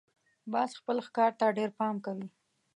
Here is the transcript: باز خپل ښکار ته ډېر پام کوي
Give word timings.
باز 0.51 0.71
خپل 0.79 0.97
ښکار 1.07 1.31
ته 1.39 1.45
ډېر 1.57 1.69
پام 1.79 1.95
کوي 2.05 2.27